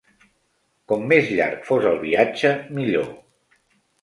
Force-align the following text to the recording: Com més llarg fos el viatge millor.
Com 0.91 1.05
més 1.11 1.29
llarg 1.39 1.67
fos 1.67 1.85
el 1.91 2.01
viatge 2.07 2.55
millor. 2.81 3.07